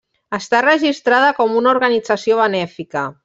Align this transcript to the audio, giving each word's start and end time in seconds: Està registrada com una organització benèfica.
Està 0.35 0.61
registrada 0.65 1.27
com 1.41 1.53
una 1.61 1.73
organització 1.75 2.41
benèfica. 2.43 3.05